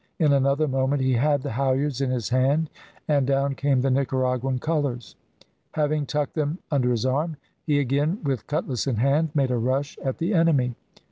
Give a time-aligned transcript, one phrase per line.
[0.17, 2.71] In another moment he had the halliards in his hand,
[3.07, 5.15] and down came the Nicaraguan colours.
[5.73, 9.99] Having tucked them under his arm, he again, with cutlass in hand, made a rush
[10.03, 10.73] at the enemy.